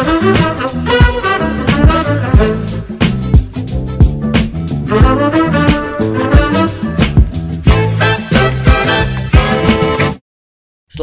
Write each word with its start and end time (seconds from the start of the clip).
Thank. 0.00 0.77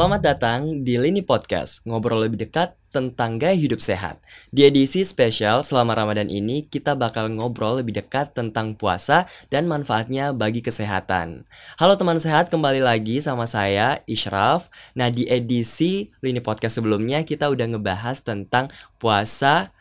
Selamat 0.06 0.38
datang 0.38 0.86
di 0.86 1.02
Lini 1.02 1.26
Podcast, 1.26 1.82
ngobrol 1.82 2.30
lebih 2.30 2.46
dekat 2.46 2.78
tentang 2.94 3.42
gaya 3.42 3.58
hidup 3.58 3.82
sehat. 3.82 4.22
Di 4.54 4.70
edisi 4.70 5.02
spesial 5.02 5.66
selama 5.66 5.98
Ramadan 5.98 6.30
ini, 6.30 6.62
kita 6.62 6.94
bakal 6.94 7.26
ngobrol 7.34 7.82
lebih 7.82 7.98
dekat 7.98 8.38
tentang 8.38 8.78
puasa 8.78 9.26
dan 9.50 9.66
manfaatnya 9.66 10.30
bagi 10.30 10.62
kesehatan. 10.62 11.50
Halo 11.82 11.98
teman 11.98 12.22
sehat, 12.22 12.54
kembali 12.54 12.86
lagi 12.86 13.18
sama 13.18 13.50
saya, 13.50 13.98
Ishraf. 14.06 14.70
Nah, 14.94 15.10
di 15.10 15.26
edisi 15.26 16.14
Lini 16.22 16.38
Podcast 16.38 16.78
sebelumnya, 16.78 17.26
kita 17.26 17.50
udah 17.50 17.66
ngebahas 17.66 18.22
tentang 18.22 18.70
puasa 19.02 19.74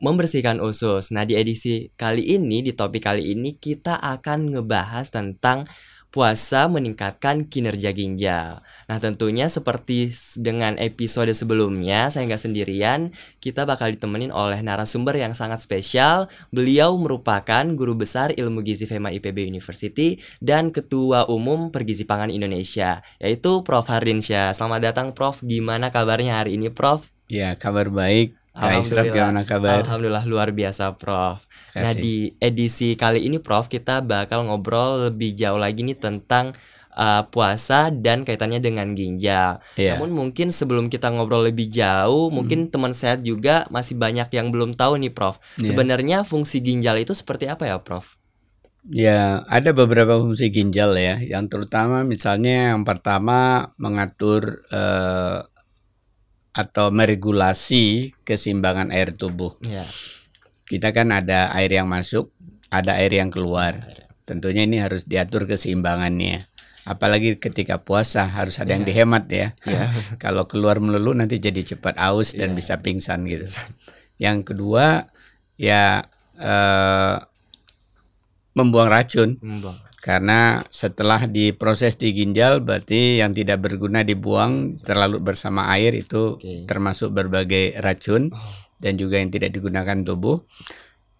membersihkan 0.00 0.56
usus. 0.64 1.12
Nah, 1.12 1.28
di 1.28 1.36
edisi 1.36 1.92
kali 2.00 2.24
ini, 2.32 2.64
di 2.64 2.72
topik 2.72 3.04
kali 3.04 3.36
ini, 3.36 3.60
kita 3.60 4.00
akan 4.00 4.56
ngebahas 4.56 5.12
tentang 5.12 5.68
puasa 6.10 6.66
meningkatkan 6.66 7.46
kinerja 7.46 7.94
ginjal. 7.94 8.62
Nah 8.90 8.98
tentunya 8.98 9.46
seperti 9.46 10.10
dengan 10.38 10.74
episode 10.82 11.30
sebelumnya, 11.30 12.10
saya 12.10 12.26
nggak 12.26 12.42
sendirian, 12.42 13.14
kita 13.38 13.62
bakal 13.62 13.94
ditemenin 13.94 14.34
oleh 14.34 14.58
narasumber 14.62 15.14
yang 15.14 15.38
sangat 15.38 15.62
spesial. 15.62 16.26
Beliau 16.50 16.98
merupakan 16.98 17.62
guru 17.74 17.94
besar 17.94 18.34
ilmu 18.34 18.66
gizi 18.66 18.90
FEMA 18.90 19.14
IPB 19.14 19.46
University 19.46 20.18
dan 20.42 20.74
ketua 20.74 21.30
umum 21.30 21.70
Pergizi 21.70 22.02
Pangan 22.02 22.34
Indonesia, 22.34 23.02
yaitu 23.22 23.62
Prof. 23.62 23.86
Hardinsyah. 23.86 24.54
Selamat 24.54 24.92
datang 24.92 25.14
Prof, 25.14 25.42
gimana 25.42 25.94
kabarnya 25.94 26.42
hari 26.42 26.58
ini 26.58 26.70
Prof? 26.70 27.06
Ya, 27.30 27.54
kabar 27.54 27.86
baik. 27.86 28.39
Alhamdulillah. 28.50 29.14
gimana 29.14 29.40
kabar? 29.46 29.86
Alhamdulillah 29.86 30.24
luar 30.26 30.48
biasa, 30.50 30.98
Prof. 30.98 31.46
Kasih. 31.70 31.82
Nah, 31.86 31.92
di 31.94 32.34
edisi 32.42 32.98
kali 32.98 33.22
ini, 33.22 33.38
Prof, 33.38 33.70
kita 33.70 34.02
bakal 34.02 34.50
ngobrol 34.50 35.10
lebih 35.10 35.38
jauh 35.38 35.56
lagi 35.56 35.86
nih 35.86 35.94
tentang 35.94 36.58
uh, 36.98 37.22
puasa 37.30 37.94
dan 37.94 38.26
kaitannya 38.26 38.58
dengan 38.58 38.92
ginjal. 38.98 39.62
Yeah. 39.78 39.96
Namun 39.96 40.10
mungkin 40.10 40.50
sebelum 40.50 40.90
kita 40.90 41.14
ngobrol 41.14 41.46
lebih 41.46 41.70
jauh, 41.70 42.28
hmm. 42.28 42.34
mungkin 42.34 42.60
teman 42.68 42.90
sehat 42.90 43.22
juga 43.22 43.70
masih 43.70 43.94
banyak 43.94 44.26
yang 44.34 44.50
belum 44.50 44.74
tahu 44.74 44.98
nih, 44.98 45.14
Prof. 45.14 45.38
Yeah. 45.56 45.70
Sebenarnya 45.70 46.18
fungsi 46.26 46.58
ginjal 46.58 46.98
itu 46.98 47.14
seperti 47.14 47.46
apa 47.46 47.70
ya, 47.70 47.78
Prof? 47.78 48.18
Ya, 48.88 49.44
ada 49.44 49.76
beberapa 49.76 50.16
fungsi 50.16 50.48
ginjal 50.48 50.96
ya. 50.96 51.20
Yang 51.20 51.52
terutama 51.52 52.00
misalnya 52.00 52.72
yang 52.72 52.88
pertama 52.88 53.70
mengatur 53.76 54.64
uh, 54.72 55.44
atau 56.50 56.90
meregulasi 56.90 58.14
keseimbangan 58.26 58.90
air 58.90 59.14
tubuh. 59.14 59.54
Ya. 59.62 59.86
Kita 60.66 60.94
kan 60.94 61.10
ada 61.14 61.50
air 61.54 61.70
yang 61.70 61.90
masuk, 61.90 62.30
ada 62.70 62.98
air 62.98 63.10
yang 63.14 63.30
keluar. 63.30 63.86
Tentunya 64.26 64.66
ini 64.66 64.78
harus 64.78 65.06
diatur 65.06 65.46
keseimbangannya. 65.46 66.46
Apalagi 66.86 67.38
ketika 67.38 67.82
puasa 67.82 68.26
harus 68.26 68.58
ada 68.58 68.74
ya. 68.74 68.74
yang 68.78 68.84
dihemat 68.86 69.24
ya. 69.30 69.54
ya. 69.66 69.90
Kalau 70.22 70.46
keluar 70.46 70.78
melulu 70.78 71.14
nanti 71.14 71.38
jadi 71.42 71.62
cepat 71.62 71.98
aus 71.98 72.34
dan 72.34 72.54
ya. 72.54 72.56
bisa 72.56 72.74
pingsan 72.82 73.26
gitu. 73.26 73.46
Yang 74.18 74.54
kedua 74.54 75.10
ya 75.58 76.06
eh, 76.38 77.16
membuang 78.54 78.90
racun. 78.90 79.38
Membuang 79.42 79.89
karena 80.00 80.64
setelah 80.72 81.28
diproses 81.28 82.00
di 82.00 82.16
ginjal 82.16 82.64
berarti 82.64 83.20
yang 83.20 83.36
tidak 83.36 83.60
berguna 83.60 84.00
dibuang 84.00 84.80
terlalu 84.80 85.20
bersama 85.20 85.68
air 85.76 85.92
itu 85.92 86.40
okay. 86.40 86.64
termasuk 86.64 87.12
berbagai 87.12 87.76
racun 87.84 88.32
oh. 88.32 88.40
dan 88.80 88.96
juga 88.96 89.20
yang 89.20 89.28
tidak 89.28 89.52
digunakan 89.52 90.00
tubuh. 90.00 90.40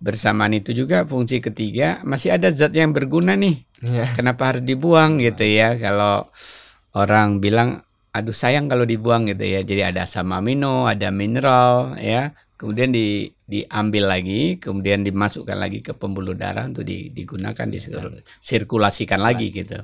Bersamaan 0.01 0.56
itu 0.56 0.73
juga 0.73 1.05
fungsi 1.05 1.45
ketiga 1.45 2.01
masih 2.08 2.33
ada 2.33 2.48
zat 2.48 2.73
yang 2.73 2.97
berguna 2.97 3.36
nih. 3.36 3.69
Yeah. 3.84 4.08
Kenapa 4.17 4.56
harus 4.56 4.64
dibuang 4.64 5.20
gitu 5.20 5.45
ya? 5.45 5.77
Kalau 5.77 6.33
orang 6.97 7.45
bilang 7.45 7.85
aduh 8.17 8.33
sayang 8.33 8.73
kalau 8.73 8.89
dibuang 8.89 9.29
gitu 9.29 9.45
ya. 9.45 9.61
Jadi 9.61 9.85
ada 9.85 10.08
asam 10.08 10.33
amino, 10.33 10.89
ada 10.89 11.12
mineral 11.12 12.01
ya 12.01 12.33
kemudian 12.61 12.93
di, 12.93 13.33
diambil 13.48 14.13
lagi, 14.13 14.61
kemudian 14.61 15.01
dimasukkan 15.01 15.57
lagi 15.57 15.81
ke 15.81 15.97
pembuluh 15.97 16.37
darah 16.37 16.69
untuk 16.69 16.85
digunakan, 16.85 17.65
disirkulasikan 17.65 19.17
lagi 19.17 19.48
gitu. 19.48 19.81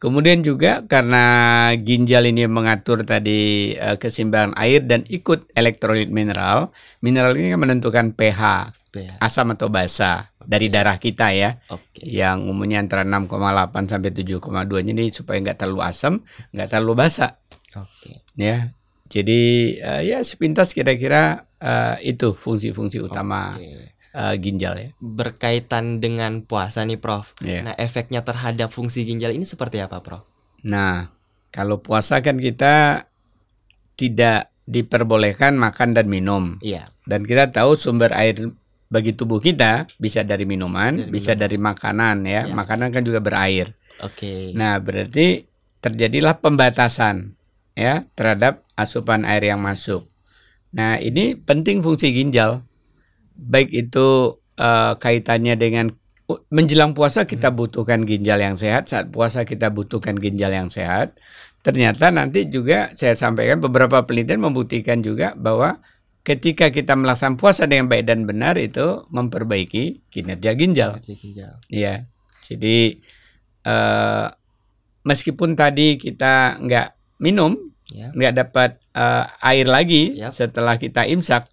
Kemudian 0.00 0.40
juga 0.40 0.80
karena 0.88 1.68
ginjal 1.76 2.24
ini 2.24 2.48
mengatur 2.48 3.04
tadi 3.04 3.76
uh, 3.76 4.00
keseimbangan 4.00 4.56
air 4.56 4.80
dan 4.80 5.04
ikut 5.04 5.52
elektrolit 5.52 6.08
mineral, 6.08 6.72
mineral 7.04 7.36
ini 7.36 7.52
kan 7.52 7.60
menentukan 7.60 8.06
pH, 8.16 8.72
pH. 8.96 9.20
asam 9.20 9.52
atau 9.52 9.68
basa 9.68 10.32
okay. 10.40 10.48
dari 10.48 10.72
darah 10.72 10.96
kita 10.96 11.36
ya, 11.36 11.60
okay. 11.68 12.16
yang 12.16 12.48
umumnya 12.48 12.80
antara 12.80 13.04
6,8 13.04 13.92
sampai 13.92 14.08
7,2 14.16 14.40
jadi 14.88 15.12
supaya 15.12 15.36
nggak 15.36 15.58
terlalu 15.60 15.84
asam, 15.84 16.24
nggak 16.56 16.68
terlalu 16.72 16.92
basa, 16.96 17.36
okay. 17.76 18.24
ya. 18.40 18.72
Jadi 19.10 19.74
uh, 19.84 20.00
ya 20.00 20.24
sepintas 20.24 20.72
kira-kira 20.72 21.49
uh, 21.60 21.96
itu 22.02 22.32
fungsi-fungsi 22.32 22.98
utama 23.04 23.56
okay. 23.56 23.92
uh, 24.16 24.32
eh, 24.32 24.34
ginjal 24.40 24.74
ya. 24.76 24.88
Berkaitan 24.98 26.00
dengan 26.02 26.42
puasa 26.42 26.82
nih, 26.82 26.98
Prof. 26.98 27.36
Yeah. 27.44 27.70
Nah, 27.70 27.74
efeknya 27.76 28.24
terhadap 28.24 28.72
fungsi 28.74 29.06
ginjal 29.06 29.36
ini 29.36 29.46
seperti 29.46 29.78
apa, 29.78 30.00
Prof? 30.00 30.26
Nah, 30.66 31.12
kalau 31.54 31.80
puasa 31.80 32.20
kan 32.24 32.36
kita 32.36 33.06
tidak 33.94 34.50
diperbolehkan 34.64 35.56
makan 35.60 35.92
dan 35.92 36.06
minum. 36.08 36.56
Iya. 36.64 36.84
Yeah. 36.84 36.86
Dan 37.06 37.28
kita 37.28 37.52
tahu 37.52 37.76
sumber 37.76 38.14
air 38.16 38.50
bagi 38.90 39.14
tubuh 39.14 39.38
kita 39.38 39.86
bisa 40.02 40.26
dari 40.26 40.42
minuman, 40.48 41.06
dari 41.06 41.10
bisa 41.14 41.32
minuman. 41.34 41.42
dari 41.46 41.56
makanan 41.58 42.16
ya. 42.26 42.42
Yeah. 42.48 42.56
Makanan 42.56 42.88
kan 42.90 43.02
juga 43.06 43.20
berair. 43.22 43.76
Oke. 44.00 44.16
Okay. 44.16 44.42
Nah, 44.56 44.80
berarti 44.80 45.46
terjadilah 45.80 46.40
pembatasan 46.44 47.36
ya 47.72 48.04
terhadap 48.12 48.66
asupan 48.76 49.24
air 49.24 49.48
yang 49.48 49.60
masuk. 49.62 50.09
Nah, 50.70 50.98
ini 51.02 51.34
penting 51.34 51.82
fungsi 51.82 52.14
ginjal. 52.14 52.62
Baik 53.34 53.72
itu 53.72 54.38
uh, 54.60 54.92
kaitannya 55.00 55.56
dengan 55.58 55.90
menjelang 56.52 56.94
puasa 56.94 57.26
kita 57.26 57.50
hmm. 57.50 57.56
butuhkan 57.58 58.00
ginjal 58.06 58.38
yang 58.38 58.54
sehat, 58.54 58.86
saat 58.86 59.10
puasa 59.10 59.42
kita 59.42 59.72
butuhkan 59.74 60.14
ginjal 60.14 60.54
yang 60.54 60.70
sehat. 60.70 61.18
Ternyata 61.60 62.08
nanti 62.14 62.48
juga 62.48 62.94
saya 62.96 63.18
sampaikan 63.18 63.60
beberapa 63.60 64.00
penelitian 64.06 64.40
membuktikan 64.40 65.04
juga 65.04 65.36
bahwa 65.36 65.82
ketika 66.24 66.72
kita 66.72 66.96
melaksanakan 66.96 67.36
puasa 67.36 67.68
dengan 67.68 67.88
baik 67.88 68.04
dan 68.08 68.24
benar 68.24 68.56
itu 68.56 69.04
memperbaiki 69.12 70.08
kinerja 70.08 70.56
ginjal. 70.56 71.00
Iya. 71.68 72.08
Jadi 72.44 73.00
uh, 73.68 74.26
meskipun 75.04 75.52
tadi 75.52 76.00
kita 76.00 76.60
nggak 76.64 77.20
minum, 77.20 77.69
ya. 77.90 78.08
nggak 78.14 78.34
dapat 78.34 78.70
uh, 78.94 79.26
air 79.44 79.66
lagi 79.66 80.18
ya. 80.18 80.30
setelah 80.30 80.78
kita 80.80 81.06
imsak. 81.06 81.46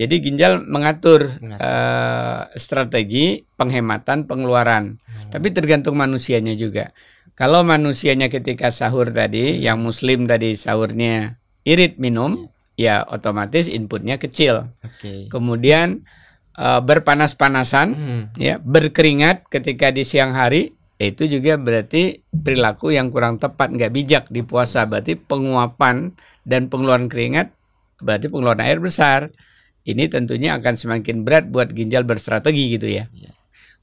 Jadi 0.00 0.16
ginjal 0.24 0.64
mengatur 0.64 1.28
uh, 1.60 2.48
strategi 2.56 3.44
penghematan 3.60 4.24
pengeluaran. 4.24 4.96
Hmm. 4.96 5.28
Tapi 5.28 5.52
tergantung 5.52 6.00
manusianya 6.00 6.56
juga. 6.56 6.96
Kalau 7.36 7.60
manusianya 7.64 8.32
ketika 8.32 8.72
sahur 8.72 9.12
tadi, 9.12 9.60
yang 9.60 9.80
muslim 9.84 10.24
tadi 10.24 10.56
sahurnya 10.56 11.36
irit 11.68 12.00
minum, 12.00 12.48
ya, 12.80 13.04
ya 13.04 13.12
otomatis 13.12 13.68
inputnya 13.68 14.16
kecil. 14.16 14.72
Okay. 14.80 15.28
Kemudian 15.28 16.08
uh, 16.56 16.80
berpanas-panasan, 16.80 17.88
hmm. 17.92 18.24
ya 18.40 18.56
berkeringat 18.56 19.52
ketika 19.52 19.92
di 19.92 20.08
siang 20.08 20.32
hari, 20.32 20.79
itu 21.00 21.24
juga 21.40 21.56
berarti 21.56 22.20
perilaku 22.28 22.92
yang 22.92 23.08
kurang 23.08 23.40
tepat, 23.40 23.72
nggak 23.72 23.92
bijak 23.96 24.24
di 24.28 24.44
puasa. 24.44 24.84
Berarti 24.84 25.16
penguapan 25.16 26.12
dan 26.44 26.68
pengeluaran 26.68 27.08
keringat 27.08 27.56
berarti 28.04 28.28
pengeluaran 28.28 28.64
air 28.64 28.80
besar. 28.80 29.32
Ini 29.80 30.12
tentunya 30.12 30.60
akan 30.60 30.76
semakin 30.76 31.24
berat 31.24 31.48
buat 31.48 31.72
ginjal 31.72 32.04
berstrategi 32.04 32.76
gitu 32.76 32.84
ya. 32.84 33.08
Iya. 33.16 33.32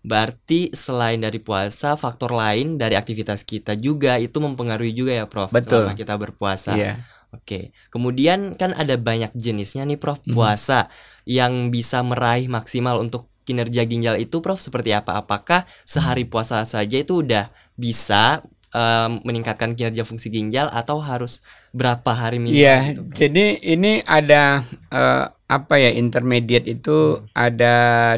Berarti 0.05 0.71
selain 0.77 1.17
dari 1.17 1.41
puasa, 1.41 1.97
faktor 1.97 2.37
lain 2.37 2.77
dari 2.77 2.93
aktivitas 2.93 3.41
kita 3.41 3.73
juga 3.73 4.21
itu 4.21 4.37
mempengaruhi 4.37 4.93
juga 4.93 5.17
ya, 5.17 5.25
Prof. 5.25 5.49
Betul. 5.49 5.89
Selama 5.89 5.97
kita 5.97 6.13
berpuasa. 6.15 6.77
Iya. 6.77 7.01
Oke. 7.33 7.73
Kemudian 7.89 8.55
kan 8.55 8.77
ada 8.77 8.93
banyak 8.95 9.33
jenisnya 9.33 9.89
nih, 9.89 9.97
Prof. 9.97 10.21
Mhm. 10.21 10.37
Puasa 10.37 10.87
hmm. 10.87 10.93
yang 11.27 11.53
bisa 11.73 12.05
meraih 12.05 12.45
maksimal 12.45 13.01
untuk 13.01 13.27
kinerja 13.47 13.87
ginjal 13.87 14.19
itu 14.19 14.43
Prof 14.43 14.59
seperti 14.59 14.91
apa? 14.91 15.15
Apakah 15.15 15.63
sehari 15.87 16.27
puasa 16.27 16.59
saja 16.67 16.99
itu 16.99 17.23
udah 17.23 17.47
bisa 17.79 18.43
um, 18.75 19.23
meningkatkan 19.23 19.71
kinerja 19.71 20.03
fungsi 20.03 20.27
ginjal 20.27 20.67
atau 20.75 20.99
harus 20.99 21.39
berapa 21.71 22.11
hari 22.11 22.43
minimal? 22.43 22.59
Iya, 22.59 22.77
gitu, 22.91 23.01
jadi 23.15 23.45
ini 23.63 24.03
ada 24.03 24.67
uh, 24.91 25.31
apa 25.47 25.79
ya 25.79 25.95
intermediate 25.95 26.67
itu 26.67 27.23
hmm. 27.23 27.31
ada 27.31 27.75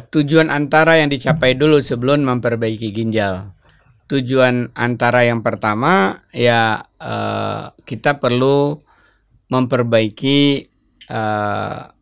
tujuan 0.09 0.49
antara 0.49 0.97
yang 0.97 1.13
dicapai 1.13 1.53
dulu 1.53 1.77
sebelum 1.77 2.25
memperbaiki 2.25 2.89
ginjal. 2.89 3.53
Tujuan 4.09 4.73
antara 4.73 5.21
yang 5.21 5.45
pertama 5.45 6.25
ya 6.33 6.81
uh, 6.97 7.69
kita 7.85 8.17
perlu 8.17 8.81
memperbaiki 9.53 10.65
uh, 11.13 11.93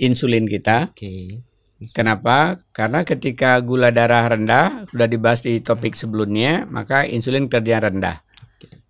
insulin 0.00 0.48
kita. 0.48 0.88
Oke. 0.88 1.44
Kenapa? 1.92 2.56
Karena 2.72 3.04
ketika 3.04 3.60
gula 3.60 3.92
darah 3.92 4.30
rendah, 4.30 4.88
sudah 4.88 5.08
dibahas 5.10 5.44
di 5.44 5.60
topik 5.60 5.92
sebelumnya, 5.92 6.64
maka 6.70 7.04
insulin 7.04 7.50
kerja 7.50 7.82
rendah. 7.82 8.22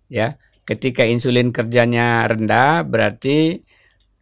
Ya, 0.07 0.39
ketika 0.63 1.03
insulin 1.03 1.49
kerjanya 1.49 2.29
rendah, 2.29 2.85
berarti 2.85 3.65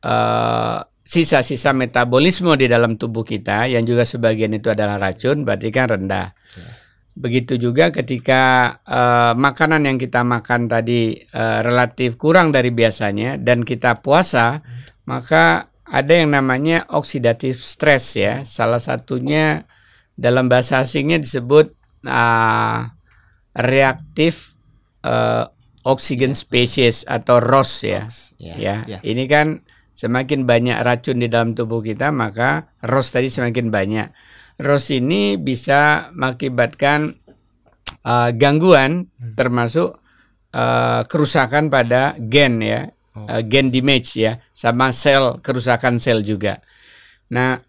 eh, 0.02 0.80
sisa-sisa 1.04 1.75
metabolisme 1.75 2.56
di 2.56 2.72
dalam 2.72 2.96
tubuh 2.96 3.28
kita 3.28 3.68
yang 3.68 3.84
juga 3.84 4.08
sebagian 4.08 4.56
itu 4.56 4.72
adalah 4.72 4.96
racun, 4.96 5.44
berarti 5.44 5.69
kan 5.69 5.92
rendah. 5.92 6.31
Begitu 7.14 7.62
juga 7.62 7.92
ketika 7.94 8.74
eh, 8.88 9.34
makanan 9.36 9.86
yang 9.86 9.98
kita 10.00 10.24
makan 10.24 10.72
tadi 10.72 11.14
eh, 11.14 11.60
relatif 11.62 12.16
kurang 12.16 12.56
dari 12.56 12.72
biasanya 12.72 13.38
dan 13.38 13.62
kita 13.62 14.00
puasa, 14.00 14.64
maka 15.04 15.73
ada 15.94 16.13
yang 16.18 16.34
namanya 16.34 16.90
oxidative 16.90 17.62
stress 17.62 18.18
ya. 18.18 18.42
Salah 18.50 18.81
satunya 18.81 19.69
dalam 20.18 20.50
bahasa 20.50 20.81
asingnya 20.81 21.22
disebut 21.22 21.69
uh, 22.10 22.90
reaktif 23.54 24.57
uh, 25.06 25.45
oxygen 25.86 26.34
species 26.34 27.06
atau 27.06 27.38
ROS 27.38 27.86
ya. 27.86 28.10
Ya. 28.42 28.56
Ya, 28.57 28.75
ya. 28.90 29.00
ini 29.06 29.30
kan 29.30 29.62
semakin 29.94 30.50
banyak 30.50 30.81
racun 30.81 31.22
di 31.22 31.30
dalam 31.30 31.54
tubuh 31.54 31.86
kita 31.86 32.10
maka 32.10 32.74
ROS 32.81 33.13
tadi 33.13 33.30
semakin 33.30 33.69
banyak. 33.69 34.10
ROS 34.57 34.90
ini 34.98 35.38
bisa 35.38 36.10
mengakibatkan 36.18 37.22
uh, 38.01 38.34
gangguan 38.34 39.13
Hmm. 39.13 39.38
termasuk 39.38 40.01
uh, 40.57 41.01
kerusakan 41.06 41.69
pada 41.69 42.18
gen 42.18 42.66
ya 42.66 42.90
Oh. 43.13 43.30
uh, 43.30 43.42
gen 43.45 43.69
damage 43.69 44.18
ya, 44.18 44.42
sama 44.54 44.89
sel 44.89 45.38
kerusakan 45.39 46.01
sel 46.01 46.25
juga. 46.25 46.57
Nah, 47.30 47.62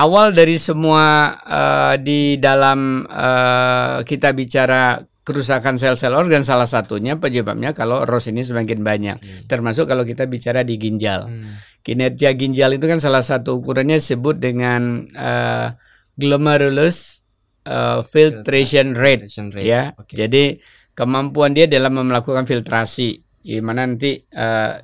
awal 0.00 0.32
dari 0.32 0.56
semua 0.56 1.36
uh, 1.44 1.94
di 2.00 2.40
dalam 2.40 3.04
uh, 3.04 4.00
kita 4.04 4.32
bicara 4.32 5.04
kerusakan 5.20 5.76
sel-sel 5.78 6.16
organ 6.16 6.42
salah 6.42 6.66
satunya 6.66 7.14
penyebabnya 7.14 7.76
kalau 7.76 8.02
ROS 8.02 8.32
ini 8.32 8.42
semakin 8.42 8.80
banyak. 8.82 9.16
Oke. 9.20 9.46
Termasuk 9.46 9.86
kalau 9.86 10.02
kita 10.02 10.26
bicara 10.26 10.64
di 10.66 10.74
ginjal. 10.80 11.28
Hmm. 11.28 11.60
Kinerja 11.86 12.34
ginjal 12.34 12.76
itu 12.76 12.84
kan 12.90 12.98
salah 12.98 13.22
satu 13.22 13.60
ukurannya 13.62 14.00
disebut 14.00 14.42
dengan 14.42 15.06
uh, 15.14 15.76
glomerulus 16.18 17.22
uh, 17.68 18.02
filtration 18.04 18.96
rate 18.96 19.28
Filtration 19.28 19.48
rate. 19.54 19.64
ya. 19.64 19.82
Oke. 19.94 20.18
Jadi 20.18 20.58
kemampuan 20.98 21.54
dia 21.54 21.70
dalam 21.70 21.94
melakukan 22.00 22.44
filtrasi, 22.48 23.22
di 23.40 23.58
mana 23.64 23.88
nanti 23.88 24.20
eh, 24.20 24.74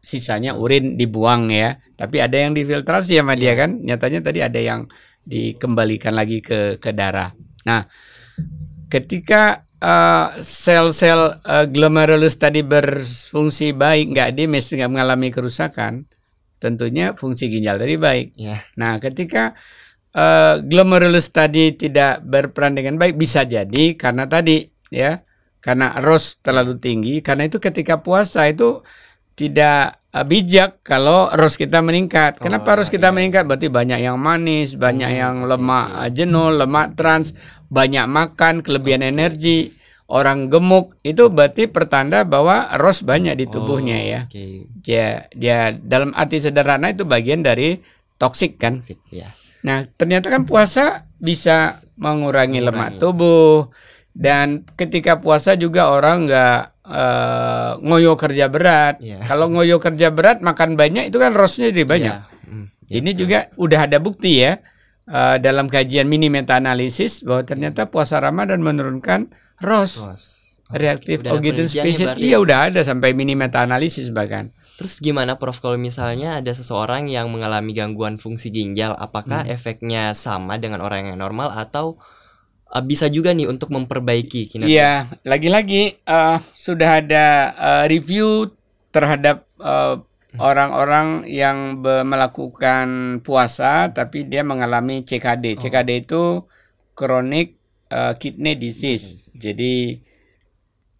sisanya 0.00 0.54
urin 0.54 0.94
dibuang 0.94 1.50
ya. 1.52 1.76
Tapi 1.96 2.22
ada 2.22 2.36
yang 2.38 2.54
difiltrasi 2.54 3.18
sama 3.18 3.34
dia 3.34 3.58
kan. 3.58 3.82
Nyatanya 3.82 4.20
tadi 4.22 4.40
ada 4.40 4.60
yang 4.60 4.86
dikembalikan 5.26 6.14
lagi 6.14 6.38
ke 6.38 6.78
ke 6.78 6.90
darah. 6.94 7.34
Nah, 7.66 7.82
ketika 8.86 9.66
eh, 9.82 10.28
sel-sel 10.40 11.42
eh, 11.42 11.66
glomerulus 11.66 12.38
tadi 12.38 12.62
berfungsi 12.62 13.74
baik, 13.74 14.14
nggak 14.14 14.28
dia 14.38 14.46
mesti 14.46 14.78
nggak 14.78 14.92
mengalami 14.92 15.28
kerusakan, 15.34 16.06
tentunya 16.62 17.12
fungsi 17.18 17.50
ginjal 17.50 17.76
tadi 17.82 17.98
baik. 17.98 18.38
Ya. 18.38 18.62
Nah, 18.78 19.02
ketika 19.02 19.58
eh, 20.14 20.62
glomerulus 20.62 21.34
tadi 21.34 21.74
tidak 21.74 22.22
berperan 22.22 22.78
dengan 22.78 22.94
baik, 22.96 23.18
bisa 23.18 23.42
jadi 23.42 23.98
karena 23.98 24.30
tadi 24.30 24.62
ya, 24.94 25.18
karena 25.66 25.98
ROS 25.98 26.38
terlalu 26.38 26.78
tinggi. 26.78 27.18
Karena 27.18 27.50
itu 27.50 27.58
ketika 27.58 27.98
puasa 27.98 28.46
itu 28.46 28.86
tidak 29.34 29.98
eh, 30.14 30.24
bijak 30.24 30.80
kalau 30.80 31.28
ROS 31.34 31.58
kita 31.58 31.82
meningkat. 31.82 32.38
Kenapa 32.38 32.72
Oh, 32.72 32.76
ROS 32.78 32.88
kita 32.88 33.10
iya. 33.10 33.14
meningkat? 33.14 33.44
Berarti 33.44 33.68
banyak 33.68 33.98
yang 34.00 34.16
manis, 34.16 34.78
banyak 34.78 35.10
Hmm, 35.10 35.20
yang 35.20 35.36
lemak 35.44 35.86
eh, 36.06 36.10
jenuh, 36.14 36.54
lemak 36.54 36.94
trans, 36.94 37.34
banyak 37.68 38.06
makan, 38.06 38.62
kelebihan 38.62 39.02
energi. 39.02 39.74
Orang 40.06 40.46
gemuk 40.46 40.94
itu 41.02 41.26
berarti 41.26 41.66
pertanda 41.66 42.22
bahwa 42.22 42.70
ROS 42.78 43.02
banyak 43.02 43.34
di 43.34 43.46
tubuhnya 43.50 43.98
Oh, 43.98 44.06
ya. 44.06 44.20
Oke. 44.22 44.70
Dia 44.78 45.26
dia 45.34 45.74
dalam 45.74 46.14
arti 46.14 46.38
sederhana 46.38 46.94
itu 46.94 47.02
bagian 47.02 47.42
dari 47.42 47.82
toksik 48.14 48.54
kan. 48.56 48.78
Sip, 48.78 49.02
ya. 49.10 49.34
Nah, 49.66 49.82
ternyata 49.98 50.30
kan 50.30 50.46
puasa 50.46 51.10
bisa 51.18 51.74
mengurangi 51.98 52.62
Mengurangi. 52.62 52.66
lemak 52.70 52.90
tubuh 53.02 53.66
dan 54.16 54.64
ketika 54.80 55.20
puasa 55.20 55.60
juga 55.60 55.92
orang 55.92 56.24
nggak 56.24 56.60
eh, 56.88 57.70
ngoyo 57.84 58.16
kerja 58.16 58.48
berat. 58.48 58.96
Iya. 58.98 59.20
Kalau 59.28 59.52
ngoyo 59.52 59.76
kerja 59.76 60.08
berat 60.08 60.40
makan 60.40 60.80
banyak 60.80 61.12
itu 61.12 61.20
kan 61.20 61.36
rosnya 61.36 61.68
jadi 61.68 61.84
banyak. 61.84 62.16
Ya. 62.16 62.24
Hmm. 62.48 62.72
Ini 62.88 63.10
juga 63.12 63.52
udah 63.60 63.84
ada 63.84 64.00
bukti 64.00 64.40
ya 64.40 64.56
eh, 65.04 65.36
dalam 65.36 65.68
kajian 65.68 66.08
mini 66.08 66.32
meta 66.32 66.56
analisis 66.56 67.20
bahwa 67.20 67.44
ternyata 67.44 67.92
puasa 67.92 68.16
Ramadan 68.16 68.64
menurunkan 68.64 69.28
ROS 69.60 69.92
Terus. 70.00 70.24
reaktif 70.72 71.20
oxygen 71.20 71.68
species. 71.68 72.08
berarti. 72.08 72.24
Iya 72.24 72.36
udah 72.40 72.58
ada 72.72 72.80
sampai 72.80 73.12
mini 73.12 73.36
meta 73.36 73.60
analisis 73.60 74.08
bahkan. 74.08 74.48
Terus 74.76 75.00
gimana 75.00 75.40
Prof 75.40 75.60
kalau 75.64 75.80
misalnya 75.80 76.36
ada 76.36 76.52
seseorang 76.52 77.08
yang 77.08 77.32
mengalami 77.32 77.72
gangguan 77.72 78.20
fungsi 78.20 78.52
ginjal, 78.52 78.92
apakah 78.92 79.44
Hmm. 79.44 79.52
efeknya 79.52 80.12
sama 80.12 80.60
dengan 80.60 80.84
orang 80.84 81.08
yang 81.12 81.16
normal 81.16 81.48
atau 81.52 81.96
uh, 82.72 82.82
bisa 82.82 83.06
juga 83.12 83.30
nih 83.30 83.46
untuk 83.46 83.70
memperbaiki 83.70 84.50
kinerja? 84.50 84.70
Iya, 84.70 84.92
lagi-lagi 85.22 86.02
eh, 86.02 86.38
sudah 86.54 86.90
ada 87.04 87.26
eh, 87.54 87.84
review 87.90 88.50
terhadap 88.90 89.46
eh, 89.60 89.96
orang-orang 90.36 91.24
yang 91.24 91.80
melakukan 91.80 93.18
puasa 93.24 93.88
tapi 93.92 94.28
dia 94.28 94.44
mengalami 94.44 95.00
CKD. 95.04 95.56
Oh. 95.56 95.60
CKD 95.64 95.90
itu 96.04 96.22
chronic 96.96 97.56
eh, 97.92 98.14
kidney 98.20 98.56
disease. 98.56 99.28
Jadi 99.36 100.00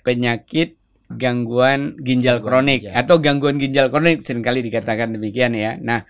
penyakit 0.06 0.78
gangguan 1.06 1.94
ginjal 2.02 2.42
kronik 2.42 2.82
atau 2.90 3.22
gangguan 3.22 3.62
ginjal 3.62 3.86
kronik 3.94 4.26
sering 4.26 4.42
kali 4.42 4.62
dikatakan 4.62 5.14
demikian 5.14 5.54
ya. 5.54 5.78
Nah, 5.78 6.02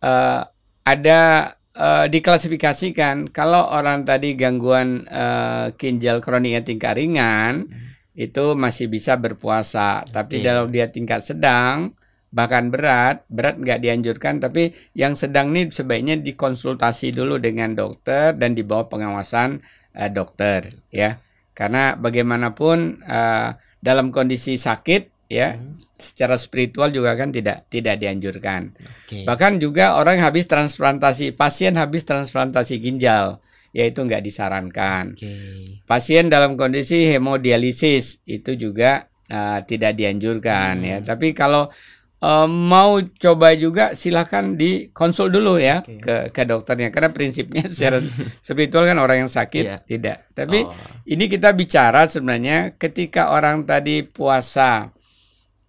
eh, 0.00 0.40
ada 0.86 1.20
eh, 1.76 2.06
diklasifikasikan 2.08 3.28
kalau 3.30 3.68
orang 3.68 4.08
tadi 4.08 4.32
gangguan 4.32 5.04
eh, 5.06 5.70
ginjal 5.76 6.24
kroniknya 6.24 6.64
tingkat 6.64 6.96
ringan 6.96 7.68
itu 8.16 8.56
masih 8.56 8.88
bisa 8.88 9.20
berpuasa, 9.20 10.08
tapi 10.08 10.40
Oke. 10.40 10.44
kalau 10.48 10.64
dia 10.72 10.88
tingkat 10.88 11.20
sedang 11.20 11.92
bahkan 12.32 12.68
berat, 12.68 13.24
berat 13.32 13.56
nggak 13.60 13.80
dianjurkan, 13.80 14.40
tapi 14.40 14.72
yang 14.92 15.16
sedang 15.16 15.52
ini 15.56 15.72
sebaiknya 15.72 16.20
dikonsultasi 16.20 17.12
dulu 17.12 17.40
dengan 17.40 17.72
dokter 17.72 18.36
dan 18.36 18.56
di 18.56 18.64
bawah 18.64 18.88
pengawasan 18.88 19.60
eh, 19.96 20.10
dokter 20.12 20.80
ya, 20.88 21.20
karena 21.52 21.96
bagaimanapun 21.96 23.04
eh, 23.04 23.56
dalam 23.80 24.12
kondisi 24.12 24.56
sakit 24.56 25.15
ya 25.26 25.56
Hmm, 25.56 25.82
secara 25.96 26.36
spiritual 26.36 26.90
juga 26.90 27.16
kan 27.16 27.32
tidak 27.32 27.66
tidak 27.66 27.96
dianjurkan. 27.96 28.76
Oke. 28.76 29.24
Bahkan 29.24 29.58
juga 29.58 29.96
orang 29.96 30.20
habis 30.20 30.44
transplantasi, 30.44 31.32
pasien 31.32 31.74
habis 31.74 32.04
transplantasi 32.04 32.76
ginjal, 32.78 33.40
yaitu 33.72 34.04
nggak 34.04 34.20
disarankan. 34.20 35.16
Oke. 35.16 35.34
Pasien 35.84 36.28
dalam 36.28 36.54
kondisi 36.54 37.08
hemodialisis 37.08 38.20
itu 38.24 38.54
juga 38.54 39.08
uh, 39.26 39.64
tidak 39.64 39.96
dianjurkan 39.96 40.84
ya. 40.84 40.98
Hmm. 41.00 41.06
Tapi 41.06 41.32
kalau 41.32 41.72
uh, 42.20 42.48
mau 42.48 43.00
coba 43.00 43.56
juga 43.56 43.92
silahkan 43.92 44.52
dikonsul 44.52 45.32
dulu 45.32 45.56
ya 45.56 45.80
Oke. 45.80 46.00
ke 46.00 46.16
ke 46.28 46.42
dokternya 46.44 46.92
karena 46.92 47.08
prinsipnya 47.08 47.64
secara 47.72 48.04
spiritual 48.40 48.84
kan 48.84 49.00
orang 49.00 49.24
yang 49.24 49.32
sakit 49.32 49.64
Iya. 49.64 49.76
tidak. 49.80 50.18
Tapi 50.32 50.58
Oh, 50.60 50.72
ini 51.08 51.24
kita 51.24 51.52
bicara 51.52 52.04
sebenarnya 52.04 52.76
ketika 52.76 53.32
orang 53.32 53.64
tadi 53.64 54.04
puasa 54.04 54.92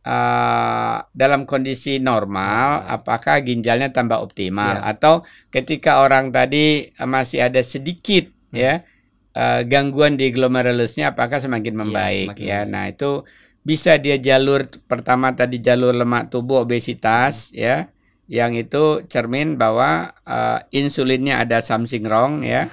uh, 0.07 1.03
dalam 1.11 1.43
kondisi 1.43 1.99
normal, 1.99 2.87
apakah 2.87 3.43
ginjalnya 3.43 3.91
tambah 3.91 4.23
optimal 4.23 4.79
Iya. 4.79 4.95
atau 4.95 5.13
ketika 5.51 5.99
orang 5.99 6.31
tadi 6.31 6.87
uh, 6.95 7.03
masih 7.09 7.43
ada 7.43 7.59
sedikit 7.59 8.31
ya 8.55 8.87
uh, 9.35 9.61
gangguan 9.67 10.15
di 10.15 10.31
glomerulusnya, 10.31 11.11
apakah 11.11 11.43
semakin 11.43 11.75
membaik 11.75 12.39
semakin 12.39 12.47
ya? 12.47 12.59
Nah 12.63 12.87
itu 12.87 13.27
bisa 13.67 13.99
dia 13.99 14.15
jalur 14.15 14.63
pertama 14.87 15.35
tadi 15.35 15.59
jalur 15.59 15.91
lemak 15.91 16.31
tubuh 16.31 16.63
obesitas 16.63 17.51
ya, 17.51 17.91
yang 18.31 18.55
itu 18.55 19.03
cermin 19.11 19.59
bahwa 19.59 20.15
uh, 20.23 20.63
insulinnya 20.71 21.43
ada 21.43 21.59
something 21.59 22.07
wrong 22.07 22.47
ya. 22.47 22.71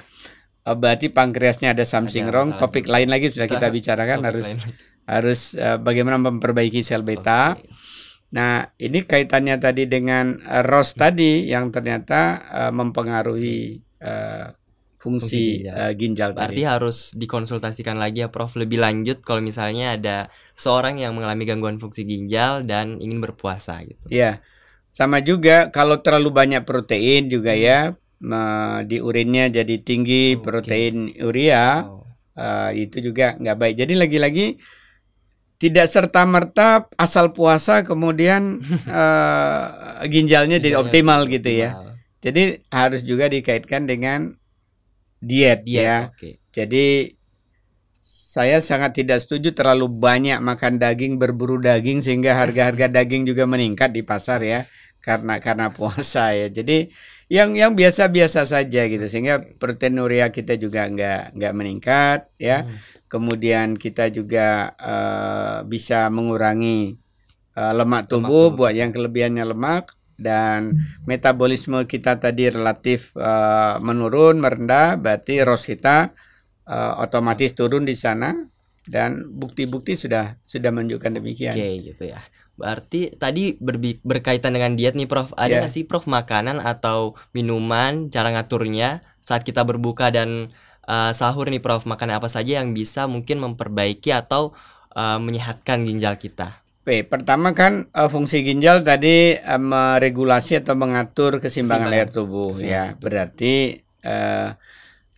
Uh, 0.65 0.73
berarti 0.73 1.11
pankreasnya 1.11 1.75
ada 1.75 1.83
something 1.83 2.25
Ada 2.25 2.31
wrong. 2.31 2.49
Topik 2.55 2.87
lain 2.87 3.11
lagi 3.11 3.29
sudah 3.29 3.45
kita 3.45 3.67
bicarakan 3.75 4.23
harus 4.23 4.47
lain. 4.55 4.94
Harus 5.05 5.53
uh, 5.55 5.77
bagaimana 5.77 6.17
memperbaiki 6.17 6.81
sel 6.81 7.01
beta. 7.05 7.55
Oke. 7.57 7.69
Nah, 8.35 8.67
ini 8.75 9.05
kaitannya 9.05 9.55
tadi 9.61 9.87
dengan 9.87 10.35
uh, 10.43 10.63
ROS 10.65 10.97
tadi 10.97 11.47
yang 11.47 11.71
ternyata 11.71 12.41
uh, 12.49 12.71
mempengaruhi 12.73 13.79
uh, 14.01 14.49
Fungsi 14.97 15.21
fungsi, 15.21 15.45
ginjal. 15.61 15.75
uh, 15.77 15.91
ginjal 15.93 16.29
Berarti 16.33 16.65
tadi. 16.65 16.65
harus 16.65 16.97
dikonsultasikan 17.13 18.01
lagi 18.01 18.25
ya 18.25 18.33
Prof 18.33 18.57
lebih 18.57 18.81
lanjut 18.81 19.21
kalau 19.21 19.37
misalnya 19.37 19.93
ada 19.93 20.17
seorang 20.57 20.97
yang 20.97 21.13
mengalami 21.13 21.45
gangguan 21.45 21.77
fungsi 21.77 22.09
ginjal 22.09 22.65
dan 22.65 22.97
ingin 22.97 23.21
berpuasa 23.21 23.85
gitu. 23.85 24.01
Ya. 24.09 24.41
Sama 24.89 25.21
juga 25.21 25.69
kalau 25.69 26.01
terlalu 26.01 26.33
banyak 26.33 26.65
protein 26.65 27.29
juga 27.29 27.53
ya 27.53 27.93
me- 28.17 28.81
di 28.89 28.97
urinnya 28.97 29.51
jadi 29.53 29.75
tinggi 29.77 30.39
protein 30.41 31.13
urea 31.21 31.85
Oh, 31.85 32.07
uh, 32.33 32.71
itu 32.73 32.97
juga 33.05 33.37
nggak 33.37 33.57
baik. 33.61 33.75
Jadi 33.77 33.93
lagi-lagi 33.93 34.45
tidak 35.55 35.87
serta 35.87 36.27
merta 36.27 36.91
asal 36.99 37.31
puasa 37.31 37.81
kemudian 37.87 38.59
uh, 38.91 40.03
ginjalnya 40.13 40.59
jadi 40.59 40.75
optimal 40.79 41.27
gitu 41.31 41.47
ya. 41.47 41.79
Jadi 42.19 42.65
harus 42.73 43.05
juga 43.05 43.29
dikaitkan 43.29 43.85
dengan 43.85 44.33
diet, 45.21 45.61
Diet, 45.61 45.85
ya. 45.85 45.97
oke. 46.09 46.41
Jadi 46.49 47.13
saya 48.05 48.59
sangat 48.59 49.01
tidak 49.01 49.23
setuju 49.23 49.55
terlalu 49.55 49.87
banyak 49.87 50.37
makan 50.43 50.75
daging 50.77 51.15
berburu 51.15 51.57
daging 51.57 52.03
sehingga 52.03 52.35
harga-harga 52.35 52.91
daging 53.01 53.23
juga 53.29 53.47
meningkat 53.47 53.95
di 53.95 54.03
pasar 54.03 54.43
ya 54.43 54.67
karena 54.99 55.39
karena 55.39 55.71
puasa 55.71 56.33
ya. 56.33 56.51
Jadi 56.51 56.89
yang 57.25 57.57
yang 57.57 57.73
biasa-biasa 57.73 58.45
saja 58.45 58.85
gitu 58.85 59.05
sehingga 59.09 59.41
proteinuria 59.57 60.29
kita 60.29 60.61
juga 60.61 60.85
nggak 60.85 61.33
nggak 61.33 61.53
meningkat 61.57 62.19
ya. 62.37 62.65
Hmm. 62.65 62.77
Kemudian 63.09 63.77
kita 63.77 64.11
juga 64.13 64.73
eh, 64.77 65.59
bisa 65.65 66.09
mengurangi 66.13 66.97
eh, 67.57 67.73
lemak 67.73 68.11
tubuh 68.11 68.53
tubuh. 68.53 68.69
buat 68.69 68.73
yang 68.77 68.93
kelebihannya 68.93 69.45
lemak 69.45 69.93
dan 70.15 70.79
metabolisme 71.03 71.83
kita 71.89 72.21
tadi 72.21 72.53
relatif 72.53 73.11
eh, 73.17 73.75
menurun 73.81 74.37
merendah 74.37 75.01
berarti 75.01 75.41
ROS 75.41 75.65
kita 75.65 76.13
eh, 76.69 76.93
otomatis 77.01 77.57
turun 77.57 77.89
di 77.89 77.97
sana 77.97 78.37
dan 78.85 79.33
bukti-bukti 79.33 79.97
sudah 79.97 80.37
sudah 80.45 80.69
menunjukkan 80.69 81.17
demikian. 81.17 81.57
Oke 81.57 81.89
gitu 81.89 82.03
ya. 82.05 82.21
Berarti 82.55 83.11
tadi 83.15 83.55
berbi- 83.59 83.99
berkaitan 84.01 84.55
dengan 84.55 84.73
diet 84.73 84.95
nih 84.95 85.07
Prof. 85.07 85.35
Ada 85.35 85.51
Ya. 85.51 85.57
nggak 85.63 85.73
sih 85.75 85.83
Prof 85.83 86.07
makanan 86.07 86.63
atau 86.63 87.13
minuman 87.35 88.07
cara 88.07 88.31
ngaturnya 88.31 89.03
saat 89.19 89.43
kita 89.43 89.67
berbuka 89.67 90.09
dan 90.09 90.55
eh, 90.87 91.11
sahur 91.11 91.51
nih 91.51 91.59
Prof? 91.59 91.83
Makanan 91.83 92.19
apa 92.23 92.31
saja 92.31 92.63
yang 92.63 92.71
bisa 92.71 93.05
mungkin 93.05 93.43
memperbaiki 93.43 94.15
atau 94.15 94.55
eh, 94.95 95.19
menyehatkan 95.19 95.83
ginjal 95.83 96.15
kita? 96.15 96.63
Oke, 96.85 97.01
pertama 97.01 97.51
kan 97.51 97.89
eh, 97.91 98.09
fungsi 98.09 98.45
ginjal 98.45 98.85
tadi 98.85 99.35
eh, 99.35 99.61
meregulasi 99.61 100.63
atau 100.63 100.77
mengatur 100.77 101.43
keseimbangan 101.43 101.91
air 101.91 102.07
tubuh 102.07 102.55
Keseimbangan 102.55 102.93
ya. 102.93 103.01
Berarti 103.01 103.53
eh, 104.05 104.49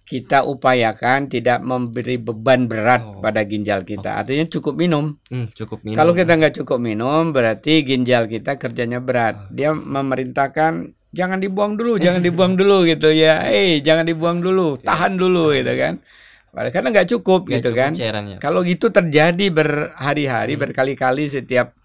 kita 0.07 0.47
upayakan 0.47 1.27
tidak 1.27 1.59
memberi 1.59 2.15
beban 2.15 2.63
berat 2.65 3.03
Oh. 3.03 3.19
pada 3.19 3.43
ginjal 3.43 3.83
kita. 3.83 4.15
Artinya 4.15 4.47
cukup 4.47 4.79
minum. 4.79 5.19
Hmm, 5.27 5.51
cukup 5.51 5.83
minum. 5.83 5.99
Kalau 5.99 6.15
kita 6.15 6.31
nggak 6.33 6.55
cukup 6.63 6.79
minum, 6.79 7.35
berarti 7.35 7.83
ginjal 7.83 8.23
kita 8.25 8.55
kerjanya 8.55 8.97
Ah. 8.97 9.05
berat. 9.05 9.35
Dia 9.51 9.75
memerintahkan 9.75 10.73
jangan 11.11 11.43
dibuang 11.43 11.75
dulu, 11.75 11.99
jangan 11.99 12.23
dibuang 12.23 12.55
dulu 12.55 12.81
gitu 12.91 13.11
ya. 13.11 13.43
Eh, 13.51 13.83
jangan 13.83 14.07
dibuang 14.07 14.39
dulu, 14.39 14.79
tahan 14.79 15.19
dulu 15.19 15.51
gitu 15.51 15.75
kan. 15.75 15.99
Padahal 16.47 16.71
karena 16.71 16.89
nggak 16.89 17.09
cukup 17.11 17.41
Nggak 17.43 17.53
gitu 17.59 17.69
cukup 17.69 17.81
kan. 17.83 17.91
cairannya. 17.93 18.37
Kalau 18.39 18.59
gitu 18.63 18.87
terjadi 18.87 19.45
berhari-hari, 19.51 20.55
Hmm. 20.55 20.63
berkali-kali 20.63 21.27
setiap 21.27 21.75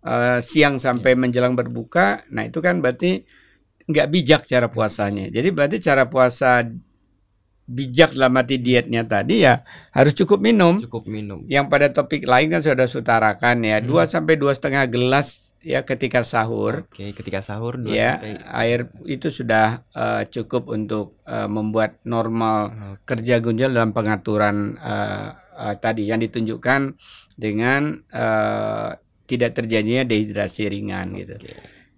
eh, 0.00 0.38
siang 0.38 0.78
sampai 0.78 1.12
Iya. 1.12 1.18
menjelang 1.18 1.52
berbuka, 1.52 2.22
nah 2.30 2.46
itu 2.46 2.62
kan 2.62 2.78
berarti 2.78 3.26
nggak 3.84 4.06
bijak 4.08 4.42
cara 4.46 4.70
puasanya. 4.70 5.26
Jadi 5.28 5.50
berarti 5.50 5.76
cara 5.82 6.06
puasa 6.06 6.62
bijak 7.66 8.14
dalam 8.14 8.38
arti 8.38 8.62
dietnya 8.62 9.02
tadi 9.02 9.42
ya 9.42 9.66
harus 9.90 10.14
cukup 10.14 10.38
minum. 10.38 10.78
Cukup 10.78 11.10
minum. 11.10 11.42
Yang 11.50 11.66
pada 11.66 11.86
topik 11.90 12.22
lain 12.24 12.48
kan 12.54 12.62
sudah 12.62 12.86
sutarakan 12.86 13.66
ya, 13.66 13.82
Hmm. 13.82 13.86
dua 13.90 14.02
sampai 14.06 14.38
dua 14.38 14.54
setengah 14.54 14.86
gelas 14.86 15.50
ya 15.66 15.82
ketika 15.82 16.22
sahur. 16.22 16.86
Oke, 16.86 17.10
ketika 17.10 17.42
sahur 17.42 17.74
2 17.74 17.90
Ya, 17.90 18.22
sampai 18.22 18.38
air 18.54 18.80
itu 19.10 19.34
sudah 19.34 19.82
eh, 19.90 20.22
cukup 20.30 20.70
untuk 20.70 21.18
eh, 21.26 21.50
membuat 21.50 21.98
normal 22.06 22.70
Oke. 22.70 23.02
kerja 23.18 23.42
ginjal 23.42 23.74
dalam 23.74 23.90
pengaturan 23.90 24.78
eh, 24.78 25.34
eh, 25.58 25.74
tadi 25.82 26.06
yang 26.06 26.22
ditunjukkan 26.22 26.94
dengan 27.34 27.98
eh, 28.14 28.90
tidak 29.26 29.58
terjadinya 29.58 30.06
dehidrasi 30.06 30.70
ringan 30.70 31.18
gitu. 31.18 31.34
Oke. 31.34 31.54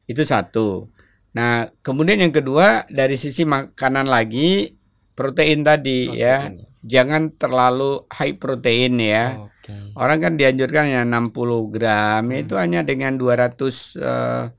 Itu 0.08 0.24
satu. 0.24 0.88
Nah, 1.36 1.68
kemudian 1.84 2.24
yang 2.24 2.32
kedua 2.32 2.88
dari 2.88 3.20
sisi 3.20 3.44
makanan 3.44 4.08
lagi 4.08 4.77
protein 5.18 5.66
tadi 5.66 6.14
ya. 6.14 6.46
Protein. 6.46 6.66
Jangan 6.78 7.22
terlalu 7.34 8.06
high 8.08 8.38
protein 8.38 9.02
ya. 9.02 9.42
Oke. 9.42 9.74
Orang 9.98 10.22
kan 10.22 10.38
dianjurkan 10.38 10.86
ya 10.86 11.02
60 11.02 11.66
gram 11.74 12.22
Hmm. 12.22 12.38
itu 12.38 12.54
hanya 12.54 12.86
dengan 12.86 13.18
200 13.18 13.98
eh, 13.98 14.54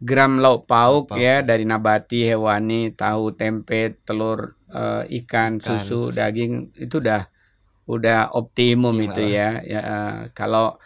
gram 0.00 0.38
lauk 0.40 0.64
pauk 0.64 1.12
Pauk, 1.12 1.18
ya 1.20 1.42
ya. 1.42 1.44
dari 1.44 1.66
nabati, 1.66 2.24
hewani, 2.24 2.94
tahu, 2.94 3.34
tempe, 3.34 3.98
telur, 4.00 4.54
eh, 4.70 5.04
ikan, 5.20 5.58
Ikan, 5.58 5.66
susu, 5.76 6.08
susu. 6.08 6.16
daging 6.16 6.70
itu 6.78 7.02
udah 7.02 7.26
udah 7.84 8.30
optimum 8.32 8.94
Optimal. 8.94 9.10
itu 9.10 9.22
ya. 9.28 9.50
Ya 9.66 9.80
eh, 9.82 10.16
kalau 10.32 10.78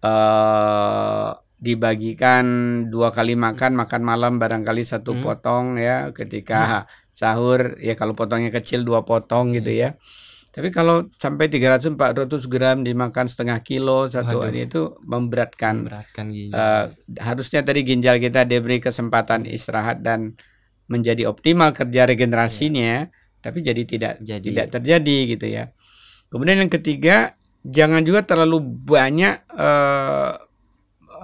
eh 0.00 1.28
dibagikan 1.64 2.44
dua 2.92 3.08
kali 3.08 3.32
makan, 3.34 3.72
makan 3.72 4.02
malam 4.04 4.36
barangkali 4.36 4.84
satu 4.84 5.16
Hmm. 5.16 5.22
potong 5.24 5.66
ya 5.80 6.12
ketika 6.12 6.84
sahur 7.08 7.80
ya 7.80 7.96
kalau 7.96 8.12
potongnya 8.12 8.52
kecil 8.52 8.84
dua 8.84 9.00
potong 9.02 9.56
gitu 9.56 9.72
Hmm. 9.72 9.80
ya. 9.80 9.90
Tapi 10.54 10.70
kalau 10.70 11.10
sampai 11.18 11.50
300 11.50 11.98
400 11.98 12.46
gram 12.46 12.86
dimakan 12.86 13.26
setengah 13.26 13.58
kilo 13.66 14.06
satu 14.06 14.38
Waduh. 14.38 14.46
hari 14.46 14.70
itu 14.70 14.94
memberatkan. 15.02 15.82
Memberatkan 15.82 16.30
ginjal. 16.30 16.54
Eh, 16.54 16.84
harusnya 17.18 17.66
tadi 17.66 17.82
ginjal 17.82 18.22
kita 18.22 18.46
diberi 18.46 18.78
kesempatan 18.78 19.50
istirahat 19.50 20.06
dan 20.06 20.38
menjadi 20.86 21.26
optimal 21.26 21.74
kerja 21.74 22.06
regenerasinya, 22.06 23.10
tapi 23.42 23.66
jadi 23.66 23.82
tidak. 23.82 24.14
Jadi 24.22 24.54
tidak 24.54 24.68
terjadi 24.78 25.18
gitu 25.34 25.46
ya. 25.50 25.74
Kemudian 26.30 26.62
yang 26.62 26.70
ketiga, 26.70 27.34
jangan 27.66 28.06
juga 28.06 28.22
terlalu 28.22 28.62
banyak 28.62 29.42
eh, 29.58 30.32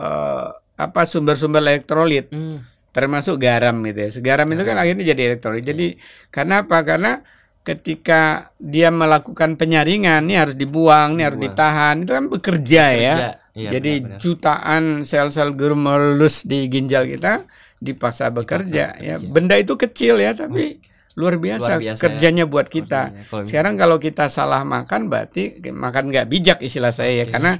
eh, 0.00 0.46
apa 0.80 1.00
sumber-sumber 1.04 1.60
elektrolit 1.60 2.32
Hmm, 2.32 2.64
termasuk 2.90 3.36
garam 3.36 3.76
gitu 3.84 4.00
ya. 4.00 4.10
Garam 4.24 4.48
itu 4.48 4.62
kan 4.64 4.76
akhirnya 4.80 5.04
jadi 5.04 5.22
elektrolit. 5.30 5.62
Jadi 5.62 6.00
karena 6.32 6.64
apa? 6.64 6.80
Karena 6.80 7.20
ketika 7.60 8.48
dia 8.56 8.88
melakukan 8.88 9.54
penyaringan, 9.54 10.24
ini 10.24 10.34
harus 10.34 10.56
dibuang, 10.56 11.20
ini 11.20 11.28
harus 11.28 11.36
ditahan, 11.38 12.02
itu 12.02 12.10
kan 12.10 12.24
bekerja 12.26 12.84
ya. 12.96 13.14
kerja. 13.14 13.30
Iya, 13.50 13.70
Jadi 13.76 13.92
benar-benar. 14.00 14.20
jutaan 14.22 14.82
sel-sel 15.04 15.52
glomerulus 15.52 16.46
di 16.46 16.70
ginjal 16.70 17.04
kita 17.04 17.44
dipaksa 17.76 18.32
bekerja 18.32 18.96
ya. 18.96 19.20
bekerja. 19.20 19.28
Benda 19.28 19.60
itu 19.60 19.76
kecil 19.76 20.16
ya, 20.16 20.32
tapi 20.32 20.80
luar 21.18 21.36
biasa, 21.36 21.76
Luar 21.76 21.80
biasa 21.82 21.98
ya. 21.98 22.00
kerjanya 22.00 22.44
buat 22.46 22.70
kita. 22.70 23.02
Kalau- 23.28 23.44
Sekarang 23.44 23.74
kalau 23.76 24.00
kita 24.00 24.30
salah 24.32 24.64
makan 24.64 25.10
berarti 25.10 25.60
makan 25.68 26.08
nggak 26.08 26.26
bijak 26.26 26.58
istilah 26.64 26.94
saya 26.94 27.12
ya, 27.12 27.24
Oke. 27.28 27.32
karena 27.36 27.52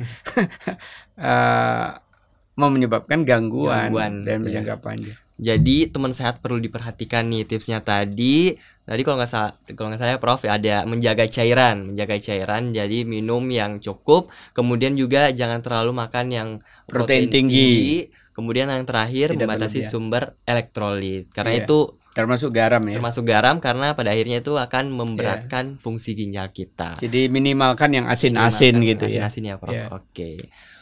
eh, 1.20 1.88
mau 1.90 2.09
menyebabkan 2.58 3.22
gangguan, 3.22 3.88
Gangguan, 3.88 4.12
dan 4.26 4.40
ya. 4.40 4.44
berjangka 4.44 4.74
panjang. 4.80 5.16
Jadi 5.40 5.88
teman 5.88 6.12
sehat 6.12 6.44
perlu 6.44 6.58
diperhatikan 6.58 7.24
nih 7.24 7.48
tipsnya 7.48 7.80
tadi. 7.80 8.52
Tadi 8.84 9.00
kalau 9.00 9.16
nggak 9.16 9.30
salah, 9.30 9.56
kalau 9.72 9.88
nggak 9.88 9.96
salah 9.98 10.20
Prof 10.20 10.44
ada 10.44 10.84
menjaga 10.84 11.24
cairan, 11.24 11.88
menjaga 11.88 12.20
cairan. 12.20 12.76
Jadi 12.76 13.08
minum 13.08 13.40
yang 13.48 13.80
cukup. 13.80 14.28
Kemudian 14.52 14.92
juga 14.94 15.32
jangan 15.32 15.64
terlalu 15.64 15.96
makan 15.96 16.26
yang 16.28 16.48
Protein 16.84 17.32
tinggi. 17.32 18.04
Kemudian 18.36 18.68
yang 18.68 18.84
terakhir 18.84 19.32
Tidak 19.32 19.40
membatasi 19.40 19.80
berlebihan. 19.80 19.88
sumber 19.90 20.22
elektrolit. 20.44 21.32
Karena 21.32 21.56
Iya. 21.56 21.64
itu 21.64 21.78
Termasuk 22.10 22.50
garam 22.50 22.82
ya. 22.84 22.94
termasuk 22.98 23.24
garam 23.24 23.56
karena 23.56 23.94
pada 23.94 24.10
akhirnya 24.10 24.42
itu 24.42 24.58
akan 24.58 24.92
memberatkan 24.92 25.78
fungsi 25.78 26.12
ginjal 26.12 26.50
kita. 26.50 27.00
Jadi 27.00 27.30
minimalkan 27.30 27.94
yang 27.94 28.04
asin-asin 28.04 28.76
gitu 28.82 29.08
ya. 29.08 29.24
Asin-asin 29.24 29.44
ya, 29.46 29.56
Prof. 29.56 29.72
Iya. 29.72 29.88
Oke. 29.88 30.36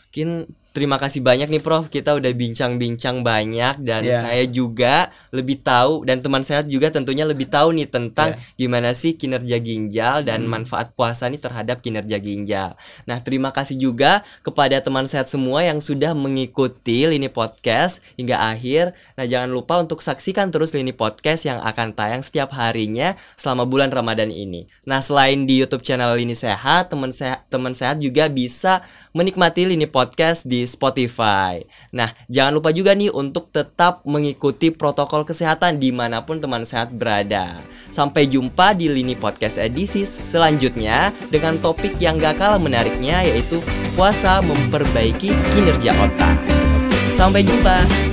Mungkin 0.09 0.29
terima 0.73 0.97
kasih 0.97 1.21
banyak 1.21 1.49
nih 1.49 1.61
Prof. 1.61 1.89
Kita 1.89 2.15
udah 2.15 2.31
bincang-bincang 2.31 3.21
banyak 3.23 3.83
dan 3.83 4.03
Iya. 4.05 4.21
saya 4.23 4.45
juga 4.47 5.11
lebih 5.31 5.61
tahu 5.61 6.07
dan 6.07 6.23
teman 6.23 6.43
sehat 6.43 6.67
juga 6.67 6.89
tentunya 6.89 7.25
lebih 7.25 7.51
tahu 7.51 7.75
nih 7.75 7.89
tentang 7.89 8.35
Iya. 8.35 8.57
gimana 8.57 8.91
sih 8.93 9.15
kinerja 9.15 9.59
ginjal 9.59 10.23
dan 10.23 10.47
Hmm. 10.47 10.61
manfaat 10.61 10.95
puasa 10.95 11.27
nih 11.27 11.39
terhadap 11.39 11.81
kinerja 11.81 12.19
ginjal. 12.19 12.79
Nah, 13.05 13.19
terima 13.19 13.51
kasih 13.51 13.75
juga 13.75 14.23
kepada 14.41 14.79
teman 14.79 15.05
sehat 15.05 15.27
semua 15.27 15.63
yang 15.63 15.83
sudah 15.83 16.13
mengikuti 16.13 17.05
Lini 17.05 17.29
Podcast 17.29 17.99
hingga 18.15 18.39
akhir. 18.39 18.95
Nah, 19.19 19.27
jangan 19.27 19.51
lupa 19.51 19.79
untuk 19.79 19.99
saksikan 19.99 20.49
terus 20.49 20.73
Lini 20.73 20.95
Podcast 20.95 21.45
yang 21.45 21.59
akan 21.59 21.93
tayang 21.93 22.23
setiap 22.23 22.55
harinya 22.55 23.13
selama 23.35 23.67
bulan 23.67 23.91
Ramadan 23.91 24.31
ini. 24.31 24.71
Nah, 24.85 25.03
selain 25.03 25.45
di 25.45 25.59
YouTube 25.59 25.83
channel 25.83 26.15
Lini 26.15 26.33
Sehat, 26.33 26.89
teman 26.89 27.11
sehat 27.11 27.45
teman 27.49 27.75
sehat 27.75 27.99
juga 27.99 28.29
bisa 28.29 28.81
menikmati 29.11 29.67
Lini 29.67 29.89
Podcast 29.89 30.47
di 30.59 30.67
Spotify. 30.67 31.62
Nah, 31.95 32.11
jangan 32.27 32.59
lupa 32.59 32.75
juga 32.75 32.99
nih 32.99 33.15
untuk 33.15 33.55
tetap 33.55 34.03
mengikuti 34.03 34.75
protokol 34.75 35.23
kesehatan 35.23 35.79
di 35.79 35.95
mana 35.95 36.27
pun 36.27 36.43
teman 36.43 36.67
sehat 36.67 36.91
berada. 36.91 37.62
Sampai 37.95 38.27
jumpa 38.27 38.75
di 38.75 38.91
Lini 38.91 39.15
Podcast 39.15 39.62
edisi 39.62 40.03
selanjutnya 40.03 41.15
dengan 41.31 41.55
topik 41.62 41.95
yang 42.03 42.19
gak 42.19 42.43
kalah 42.43 42.59
menariknya 42.59 43.23
yaitu 43.23 43.62
puasa 43.95 44.43
memperbaiki 44.43 45.31
kinerja 45.55 45.95
otak. 45.95 46.38
Sampai 47.15 47.47
jumpa. 47.47 48.08